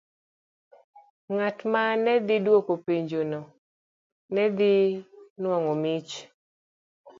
Ng'at 1.33 1.57
ma 1.71 1.81
ne 2.03 2.13
dhi 2.27 2.37
dwoko 2.45 2.73
penjono 2.85 3.39
ne 4.33 4.43
dhi 4.57 4.73
nwang'o 5.41 5.73
mich. 5.83 6.11